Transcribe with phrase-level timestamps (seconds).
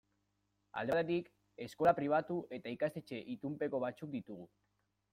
[0.81, 1.29] Alde batetik,
[1.67, 4.53] eskola pribatu eta ikastetxe itunpeko batzuk ditugu.